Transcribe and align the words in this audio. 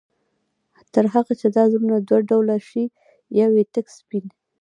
تر 0.93 1.05
هغه 1.13 1.33
چي 1.39 1.47
دا 1.55 1.63
زړونه 1.71 1.97
دوه 2.07 2.19
ډوله 2.29 2.57
شي، 2.69 2.83
يو 3.39 3.49
ئې 3.57 3.63
تك 3.73 3.85
سپين 3.97 4.25